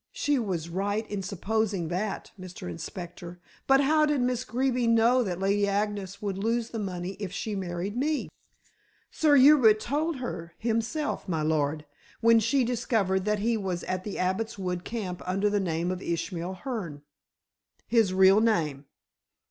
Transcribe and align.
"She 0.13 0.39
was 0.39 0.67
right 0.67 1.07
in 1.11 1.21
supposing 1.21 1.89
that, 1.89 2.31
Mr. 2.39 2.67
Inspector, 2.67 3.39
but 3.67 3.81
how 3.81 4.07
did 4.07 4.19
Miss 4.21 4.43
Greeby 4.43 4.87
know 4.87 5.21
that 5.21 5.37
Lady 5.39 5.67
Agnes 5.67 6.19
would 6.23 6.39
lose 6.39 6.69
the 6.71 6.79
money 6.79 7.11
if 7.19 7.31
she 7.31 7.53
married 7.55 7.95
me?" 7.95 8.27
"Sir 9.11 9.35
Hubert 9.35 9.79
told 9.79 10.15
her 10.15 10.55
so 10.59 10.67
himself, 10.69 11.29
my 11.29 11.43
lord, 11.43 11.85
when 12.19 12.39
she 12.39 12.63
discovered 12.63 13.25
that 13.25 13.37
he 13.45 13.55
was 13.55 13.83
at 13.83 14.03
the 14.03 14.17
Abbot's 14.17 14.57
Wood 14.57 14.83
camp 14.83 15.21
under 15.23 15.51
the 15.51 15.59
name 15.59 15.91
of 15.91 16.01
Ishmael 16.01 16.55
Hearne." 16.63 17.03
"His 17.85 18.11
real 18.11 18.39
name." 18.41 18.85